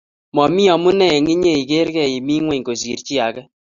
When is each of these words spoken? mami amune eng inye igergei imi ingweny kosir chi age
mami 0.35 0.63
amune 0.75 1.05
eng 1.15 1.27
inye 1.35 1.53
igergei 1.61 2.13
imi 2.19 2.33
ingweny 2.37 2.63
kosir 2.67 2.99
chi 3.05 3.15
age 3.27 3.43